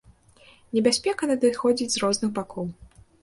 [0.77, 2.65] Небяспека надыходзіць з розных бакоў.